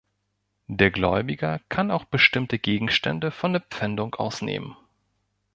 Der 0.65 0.89
Gläubiger 0.89 1.59
kann 1.69 1.91
auch 1.91 2.05
bestimmte 2.05 2.57
Gegenstände 2.57 3.29
von 3.29 3.53
der 3.53 3.61
Pfändung 3.61 4.15
ausnehmen. 4.15 4.75